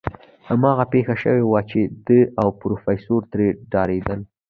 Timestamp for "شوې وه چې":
1.23-1.81